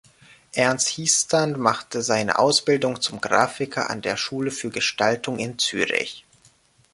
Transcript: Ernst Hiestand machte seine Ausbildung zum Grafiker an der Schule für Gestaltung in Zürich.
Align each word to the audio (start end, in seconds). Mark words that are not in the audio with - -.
Ernst 0.55 0.87
Hiestand 0.87 1.57
machte 1.59 2.01
seine 2.01 2.39
Ausbildung 2.39 3.01
zum 3.01 3.21
Grafiker 3.21 3.91
an 3.91 4.01
der 4.01 4.17
Schule 4.17 4.49
für 4.49 4.71
Gestaltung 4.71 5.37
in 5.37 5.59
Zürich. 5.59 6.25